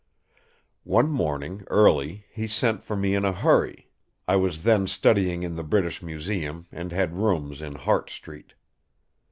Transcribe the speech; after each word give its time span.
"One 0.89 1.11
morning 1.11 1.63
early 1.67 2.25
he 2.31 2.47
sent 2.47 2.81
for 2.81 2.95
me 2.95 3.13
in 3.13 3.23
a 3.23 3.31
hurry; 3.31 3.91
I 4.27 4.35
was 4.35 4.63
then 4.63 4.87
studying 4.87 5.43
in 5.43 5.53
the 5.53 5.63
British 5.63 6.01
Museum, 6.01 6.65
and 6.71 6.91
had 6.91 7.13
rooms 7.17 7.61
in 7.61 7.75
Hart 7.75 8.09
Street. 8.09 8.55